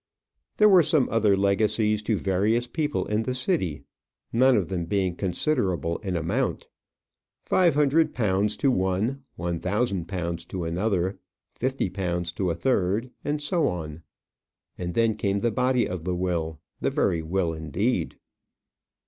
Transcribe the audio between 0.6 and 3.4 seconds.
were some other legacies to various people in the